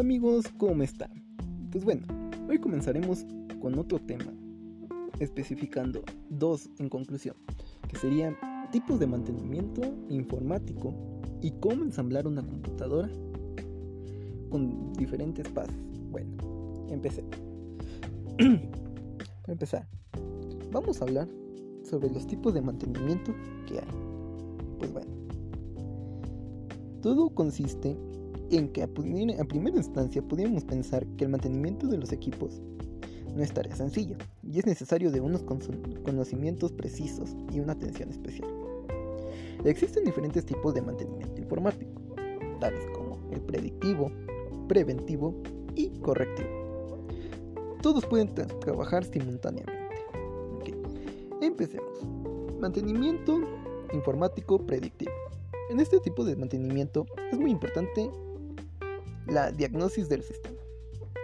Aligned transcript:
Hola 0.00 0.06
amigos, 0.06 0.46
¿cómo 0.56 0.82
están? 0.82 1.10
Pues 1.70 1.84
bueno, 1.84 2.06
hoy 2.48 2.58
comenzaremos 2.58 3.26
con 3.60 3.78
otro 3.78 3.98
tema, 3.98 4.32
especificando 5.18 6.02
dos 6.30 6.70
en 6.78 6.88
conclusión, 6.88 7.36
que 7.86 7.98
serían 7.98 8.34
tipos 8.72 8.98
de 8.98 9.06
mantenimiento 9.06 9.82
informático 10.08 10.94
y 11.42 11.50
cómo 11.50 11.84
ensamblar 11.84 12.26
una 12.26 12.42
computadora 12.42 13.10
con 14.48 14.94
diferentes 14.94 15.46
pasos. 15.48 15.76
Bueno, 16.10 16.30
empecemos. 16.88 17.36
Para 18.38 19.52
empezar, 19.52 19.86
vamos 20.72 21.02
a 21.02 21.04
hablar 21.04 21.28
sobre 21.82 22.08
los 22.08 22.26
tipos 22.26 22.54
de 22.54 22.62
mantenimiento 22.62 23.34
que 23.66 23.80
hay. 23.80 24.78
Pues 24.78 24.94
bueno, 24.94 25.12
todo 27.02 27.28
consiste 27.34 27.98
en 28.50 28.68
que 28.72 28.82
a, 28.82 28.88
primera 28.88 29.76
instancia 29.76 30.22
podríamos 30.22 30.64
pensar 30.64 31.06
que 31.16 31.24
el 31.24 31.30
mantenimiento 31.30 31.86
de 31.86 31.98
los 31.98 32.12
equipos 32.12 32.60
no 33.34 33.42
es 33.42 33.52
tarea 33.52 33.76
sencilla 33.76 34.16
y 34.42 34.58
es 34.58 34.66
necesario 34.66 35.10
de 35.10 35.20
unos 35.20 35.42
conocimientos 35.42 36.72
precisos 36.72 37.36
y 37.52 37.60
una 37.60 37.72
atención 37.72 38.10
especial. 38.10 38.48
Existen 39.64 40.04
diferentes 40.04 40.44
tipos 40.44 40.74
de 40.74 40.82
mantenimiento 40.82 41.40
informático, 41.40 42.00
tales 42.60 42.84
como 42.94 43.18
el 43.30 43.40
predictivo, 43.40 44.10
preventivo 44.68 45.34
y 45.74 45.90
correctivo. 46.00 46.48
Todos 47.82 48.04
pueden 48.06 48.34
trabajar 48.34 49.04
simultáneamente. 49.04 49.80
Empecemos. 51.40 52.04
Mantenimiento 52.60 53.40
informático 53.94 54.58
predictivo. 54.66 55.12
En 55.70 55.80
este 55.80 55.98
tipo 56.00 56.24
de 56.24 56.36
mantenimiento 56.36 57.06
es 57.32 57.38
muy 57.38 57.50
importante 57.50 58.10
la 59.26 59.52
diagnosis 59.52 60.08
del 60.08 60.22
sistema. 60.22 60.58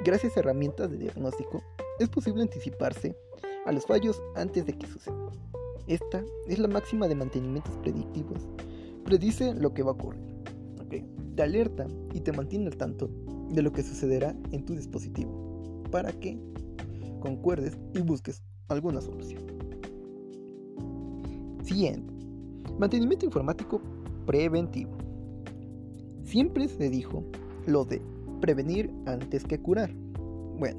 Gracias 0.04 0.36
a 0.36 0.40
herramientas 0.40 0.90
de 0.90 0.98
diagnóstico 0.98 1.62
es 1.98 2.08
posible 2.08 2.42
anticiparse 2.42 3.16
a 3.64 3.72
los 3.72 3.86
fallos 3.86 4.22
antes 4.34 4.66
de 4.66 4.76
que 4.76 4.86
sucedan. 4.86 5.30
Esta 5.86 6.24
es 6.46 6.58
la 6.58 6.68
máxima 6.68 7.08
de 7.08 7.14
mantenimientos 7.14 7.76
predictivos. 7.78 8.46
Predice 9.04 9.54
lo 9.54 9.72
que 9.72 9.82
va 9.82 9.90
a 9.90 9.94
ocurrir. 9.94 10.22
Te 11.36 11.42
alerta 11.42 11.86
y 12.14 12.20
te 12.20 12.32
mantiene 12.32 12.66
al 12.66 12.76
tanto 12.78 13.10
de 13.50 13.60
lo 13.60 13.70
que 13.70 13.82
sucederá 13.82 14.34
en 14.52 14.64
tu 14.64 14.74
dispositivo 14.74 15.82
para 15.90 16.10
que 16.10 16.38
concuerdes 17.20 17.76
y 17.92 18.00
busques 18.00 18.42
alguna 18.68 19.02
solución. 19.02 19.42
Siguiente. 21.62 22.14
Mantenimiento 22.78 23.26
informático 23.26 23.82
preventivo. 24.24 24.96
Siempre 26.24 26.68
se 26.68 26.88
dijo 26.88 27.22
lo 27.66 27.84
de 27.84 28.00
prevenir 28.40 28.90
antes 29.06 29.44
que 29.44 29.60
curar. 29.60 29.92
Bueno, 30.58 30.78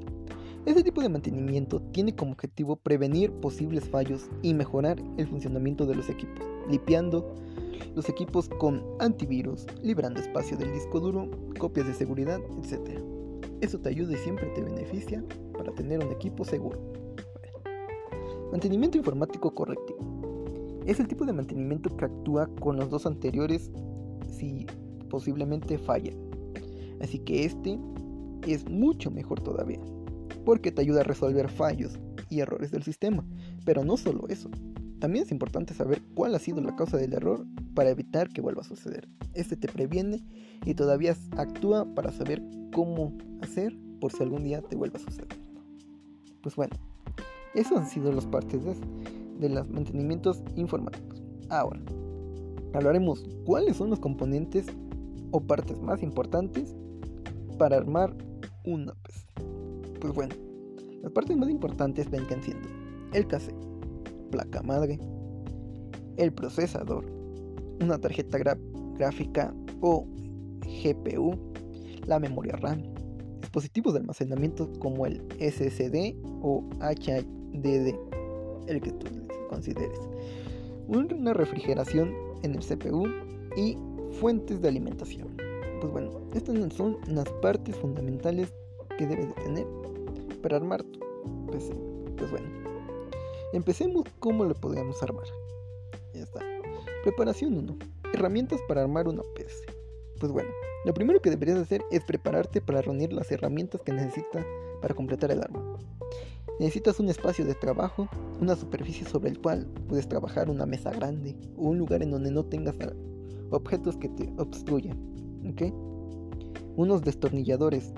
este 0.66 0.82
tipo 0.82 1.00
de 1.00 1.08
mantenimiento 1.08 1.80
tiene 1.92 2.14
como 2.14 2.32
objetivo 2.32 2.76
prevenir 2.76 3.32
posibles 3.32 3.88
fallos 3.88 4.28
y 4.42 4.54
mejorar 4.54 5.02
el 5.16 5.26
funcionamiento 5.26 5.86
de 5.86 5.94
los 5.94 6.08
equipos, 6.08 6.44
limpiando 6.68 7.34
los 7.94 8.08
equipos 8.08 8.48
con 8.48 8.82
antivirus, 8.98 9.66
librando 9.82 10.20
espacio 10.20 10.56
del 10.56 10.72
disco 10.72 11.00
duro, 11.00 11.30
copias 11.58 11.86
de 11.86 11.94
seguridad, 11.94 12.40
etc. 12.62 13.00
Eso 13.60 13.78
te 13.78 13.88
ayuda 13.88 14.12
y 14.12 14.16
siempre 14.16 14.46
te 14.54 14.62
beneficia 14.62 15.24
para 15.56 15.72
tener 15.72 16.04
un 16.04 16.12
equipo 16.12 16.44
seguro. 16.44 16.78
Mantenimiento 18.52 18.98
informático 18.98 19.54
correctivo. 19.54 19.98
Es 20.86 21.00
el 21.00 21.08
tipo 21.08 21.24
de 21.26 21.32
mantenimiento 21.32 21.94
que 21.96 22.04
actúa 22.04 22.48
con 22.60 22.76
los 22.76 22.88
dos 22.88 23.06
anteriores 23.06 23.70
si 24.30 24.66
posiblemente 25.08 25.78
fallan. 25.78 26.27
Así 27.00 27.18
que 27.20 27.44
este 27.44 27.78
es 28.46 28.68
mucho 28.68 29.10
mejor 29.10 29.40
todavía, 29.40 29.80
porque 30.44 30.72
te 30.72 30.82
ayuda 30.82 31.00
a 31.00 31.04
resolver 31.04 31.48
fallos 31.48 31.98
y 32.30 32.40
errores 32.40 32.70
del 32.70 32.82
sistema. 32.82 33.24
Pero 33.64 33.84
no 33.84 33.96
solo 33.96 34.28
eso, 34.28 34.50
también 34.98 35.24
es 35.24 35.32
importante 35.32 35.74
saber 35.74 36.02
cuál 36.14 36.34
ha 36.34 36.38
sido 36.38 36.60
la 36.60 36.74
causa 36.74 36.96
del 36.96 37.12
error 37.12 37.46
para 37.74 37.90
evitar 37.90 38.28
que 38.28 38.40
vuelva 38.40 38.62
a 38.62 38.64
suceder. 38.64 39.08
Este 39.34 39.56
te 39.56 39.68
previene 39.68 40.24
y 40.64 40.74
todavía 40.74 41.16
actúa 41.36 41.86
para 41.94 42.10
saber 42.10 42.42
cómo 42.72 43.16
hacer 43.40 43.76
por 44.00 44.12
si 44.12 44.22
algún 44.22 44.44
día 44.44 44.60
te 44.62 44.76
vuelva 44.76 44.98
a 44.98 45.02
suceder. 45.02 45.28
Pues 46.42 46.56
bueno, 46.56 46.74
esas 47.54 47.78
han 47.78 47.88
sido 47.88 48.12
las 48.12 48.26
partes 48.26 48.64
de, 48.64 48.74
de 49.38 49.48
los 49.48 49.68
mantenimientos 49.68 50.42
informáticos. 50.56 51.22
Ahora, 51.48 51.80
hablaremos 52.74 53.24
cuáles 53.44 53.76
son 53.76 53.90
los 53.90 54.00
componentes 54.00 54.66
o 55.30 55.40
partes 55.40 55.80
más 55.80 56.02
importantes 56.02 56.74
para 57.58 57.76
armar 57.76 58.14
una 58.64 58.94
PC. 58.94 59.26
Pues 60.00 60.12
bueno, 60.14 60.34
las 61.02 61.12
partes 61.12 61.36
más 61.36 61.50
importantes 61.50 62.08
vendrían 62.08 62.42
siendo 62.42 62.68
el 63.12 63.26
cassette, 63.26 63.56
placa 64.30 64.62
madre, 64.62 64.98
el 66.16 66.32
procesador, 66.32 67.04
una 67.80 67.98
tarjeta 67.98 68.38
gráfica 68.96 69.54
o 69.80 70.06
GPU, 70.60 71.36
la 72.06 72.18
memoria 72.18 72.56
RAM, 72.56 72.82
dispositivos 73.40 73.94
de 73.94 74.00
almacenamiento 74.00 74.70
como 74.78 75.06
el 75.06 75.22
SSD 75.38 76.16
o 76.42 76.64
HDD, 76.80 77.94
el 78.66 78.80
que 78.80 78.92
tú 78.92 79.06
consideres, 79.48 79.98
una 80.86 81.32
refrigeración 81.32 82.12
en 82.42 82.54
el 82.54 82.60
CPU 82.60 83.06
y 83.56 83.76
fuentes 84.20 84.60
de 84.60 84.68
alimentación. 84.68 85.47
Pues 85.80 85.92
bueno, 85.92 86.10
estas 86.34 86.56
son 86.74 86.98
las 87.06 87.28
partes 87.40 87.76
fundamentales 87.76 88.52
que 88.96 89.06
debes 89.06 89.28
de 89.28 89.42
tener 89.42 89.66
para 90.42 90.56
armar 90.56 90.82
tu 90.82 91.00
PC. 91.52 91.72
Pues 92.16 92.30
bueno, 92.30 92.48
empecemos 93.52 94.04
cómo 94.18 94.44
lo 94.44 94.54
podríamos 94.54 95.00
armar. 95.02 95.26
Ya 96.14 96.22
está. 96.22 96.40
Preparación 97.04 97.56
1. 97.58 97.76
Herramientas 98.12 98.60
para 98.66 98.82
armar 98.82 99.06
una 99.06 99.22
PC. 99.34 99.66
Pues 100.18 100.32
bueno, 100.32 100.50
lo 100.84 100.92
primero 100.94 101.20
que 101.22 101.30
deberías 101.30 101.58
hacer 101.58 101.84
es 101.92 102.02
prepararte 102.02 102.60
para 102.60 102.82
reunir 102.82 103.12
las 103.12 103.30
herramientas 103.30 103.80
que 103.82 103.92
necesitas 103.92 104.44
para 104.82 104.94
completar 104.94 105.30
el 105.30 105.42
arma. 105.42 105.78
Necesitas 106.58 106.98
un 106.98 107.08
espacio 107.08 107.44
de 107.44 107.54
trabajo, 107.54 108.08
una 108.40 108.56
superficie 108.56 109.06
sobre 109.06 109.30
el 109.30 109.40
cual 109.40 109.68
puedes 109.88 110.08
trabajar, 110.08 110.50
una 110.50 110.66
mesa 110.66 110.90
grande 110.90 111.36
o 111.56 111.68
un 111.68 111.78
lugar 111.78 112.02
en 112.02 112.10
donde 112.10 112.32
no 112.32 112.44
tengas 112.44 112.74
objetos 113.50 113.96
que 113.96 114.08
te 114.08 114.32
obstruyan. 114.38 115.17
¿Ok? 115.46 115.72
Unos 116.76 117.02
destornilladores, 117.02 117.92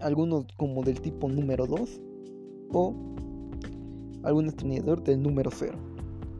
algunos 0.00 0.46
como 0.56 0.82
del 0.82 1.00
tipo 1.00 1.28
número 1.28 1.66
2 1.66 2.00
o 2.72 2.94
algún 4.22 4.46
destornillador 4.46 5.02
del 5.02 5.22
número 5.22 5.50
0 5.52 5.94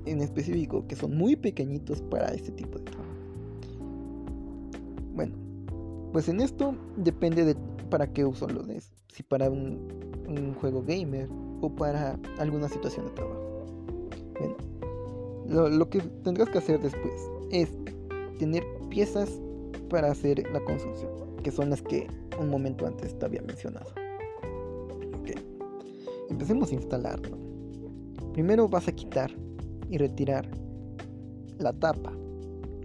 en 0.06 0.20
específico 0.20 0.86
que 0.86 0.96
son 0.96 1.16
muy 1.16 1.36
pequeñitos 1.36 2.02
para 2.02 2.28
este 2.28 2.52
tipo 2.52 2.78
de 2.78 2.84
trabajo. 2.84 3.10
Bueno, 5.14 5.34
pues 6.12 6.28
en 6.28 6.40
esto 6.40 6.74
depende 6.96 7.44
de 7.44 7.56
para 7.90 8.12
qué 8.12 8.24
uso 8.24 8.48
lo 8.48 8.62
des, 8.62 8.92
si 9.12 9.22
para 9.22 9.50
un, 9.50 10.04
juego 10.60 10.82
gamer 10.82 11.28
o 11.60 11.68
para 11.68 12.18
alguna 12.38 12.68
situación 12.68 13.06
de 13.06 13.12
trabajo. 13.12 13.66
Bueno, 15.46 15.68
lo 15.68 15.90
que 15.90 16.00
tendrás 16.00 16.48
que 16.48 16.58
hacer 16.58 16.80
después 16.80 17.30
es 17.50 17.68
tener 18.38 18.64
piezas 18.88 19.30
para 19.88 20.10
hacer 20.10 20.42
la 20.52 20.60
construcción, 20.60 21.10
que 21.42 21.50
son 21.50 21.70
las 21.70 21.82
que 21.82 22.06
un 22.40 22.48
momento 22.50 22.86
antes 22.86 23.18
te 23.18 23.24
había 23.26 23.42
mencionado. 23.42 23.90
Empecemos 26.30 26.72
a 26.72 26.74
instalarlo. 26.74 27.38
Primero 28.32 28.68
vas 28.68 28.88
a 28.88 28.92
quitar 28.92 29.30
y 29.88 29.98
retirar 29.98 30.48
la 31.58 31.72
tapa 31.72 32.12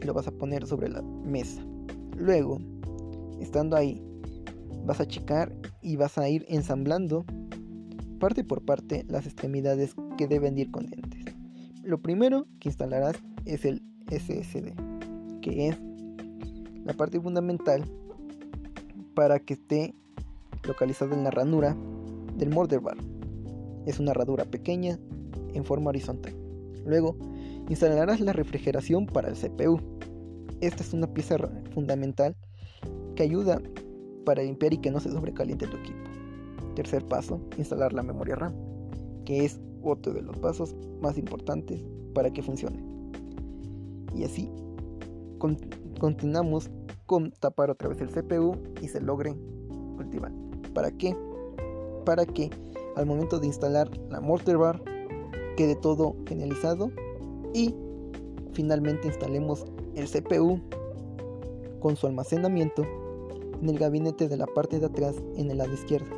y 0.02 0.06
lo 0.06 0.14
vas 0.14 0.28
a 0.28 0.32
poner 0.32 0.68
sobre 0.68 0.90
la 0.90 1.02
mesa. 1.02 1.66
Luego, 2.16 2.60
estando 3.40 3.76
ahí, 3.76 4.04
vas 4.86 5.00
a 5.00 5.08
checar 5.08 5.52
y 5.82 5.96
vas 5.96 6.18
a 6.18 6.30
ir 6.30 6.46
ensamblando 6.48 7.26
parte 8.20 8.44
por 8.44 8.64
parte 8.64 9.06
las 9.08 9.26
extremidades 9.26 9.96
que 10.18 10.28
deben 10.28 10.58
ir 10.58 10.70
con 10.70 10.86
dientes. 10.86 11.34
Lo 11.84 12.02
primero 12.02 12.46
que 12.60 12.70
instalarás 12.70 13.16
es 13.46 13.66
el 13.66 13.82
SSD, 14.12 14.74
que 15.42 15.70
es 15.70 15.78
la 16.90 16.96
parte 16.96 17.22
fundamental 17.22 17.84
para 19.14 19.38
que 19.38 19.54
esté 19.54 19.94
localizada 20.64 21.16
en 21.16 21.24
la 21.24 21.30
ranura 21.30 21.78
del 22.36 22.50
motherboard. 22.50 22.98
Es 23.86 24.00
una 24.00 24.12
ranura 24.12 24.46
pequeña 24.46 24.98
en 25.54 25.64
forma 25.64 25.90
horizontal. 25.90 26.34
Luego, 26.88 27.16
instalarás 27.70 28.22
la 28.22 28.34
refrigeración 28.34 29.06
para 29.06 29.30
el 29.30 29.36
CPU. 29.36 29.80
Esta 30.62 30.82
es 30.82 30.92
una 30.92 31.06
pieza 31.06 31.38
fundamental 31.76 32.36
que 33.16 33.22
ayuda 33.22 33.62
para 34.26 34.42
limpiar 34.42 34.74
y 34.74 34.80
que 34.80 34.90
no 34.90 35.00
se 35.00 35.12
sobrecaliente 35.12 35.68
tu 35.68 35.78
equipo. 35.78 36.00
Tercer 36.76 37.06
paso, 37.06 37.40
instalar 37.60 37.94
la 37.94 38.02
memoria 38.02 38.36
RAM, 38.36 38.56
que 39.26 39.46
es 39.46 39.62
otro 39.84 40.12
de 40.12 40.24
los 40.24 40.40
pasos 40.40 40.76
más 41.04 41.20
importantes 41.20 41.84
para 42.16 42.34
que 42.34 42.42
funcione. 42.42 42.84
Y 44.16 44.24
así 44.24 44.50
continuamos 46.00 46.72
con 47.10 47.32
tapar 47.32 47.72
otra 47.72 47.90
vez 47.90 48.00
el 48.02 48.10
CPU 48.10 48.56
y 48.84 48.88
se 48.88 49.02
logre 49.02 49.36
cultivar. 49.96 50.32
¿Para 50.76 50.92
qué? 50.92 51.18
Para 52.06 52.24
que 52.24 52.52
al 52.96 53.08
momento 53.08 53.40
de 53.40 53.48
instalar 53.48 53.90
la 54.12 54.22
mortar 54.22 54.58
bar 54.58 54.80
quede 55.58 55.76
todo 55.76 56.16
finalizado 56.28 56.92
y 57.52 57.74
finalmente 58.54 59.08
instalemos 59.08 59.66
el 59.96 60.08
CPU 60.08 60.62
con 61.80 61.96
su 61.96 62.06
almacenamiento 62.06 62.84
en 63.60 63.68
el 63.68 63.80
gabinete 63.80 64.30
de 64.30 64.38
la 64.38 64.46
parte 64.46 64.80
de 64.80 64.86
atrás 64.86 65.16
en 65.36 65.50
el 65.50 65.58
lado 65.58 65.74
izquierdo 65.74 66.16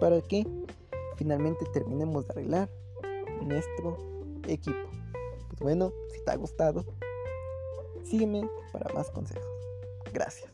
para 0.00 0.20
que 0.22 0.44
finalmente 1.14 1.66
terminemos 1.72 2.26
de 2.26 2.32
arreglar 2.32 2.68
nuestro 3.42 3.96
equipo. 4.48 4.88
Pues 5.50 5.60
bueno, 5.60 5.92
si 6.12 6.20
te 6.24 6.32
ha 6.32 6.36
gustado, 6.36 6.84
sígueme 8.02 8.50
para 8.72 8.92
más 8.92 9.08
consejos. 9.12 9.55
Gracias. 10.16 10.48